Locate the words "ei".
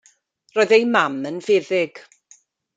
0.77-0.85